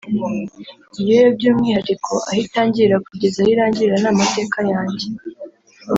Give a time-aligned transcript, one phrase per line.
[1.01, 5.07] iyo yo by'umwihariko aho itangirira kugeza aho irangira ni amateka yanjye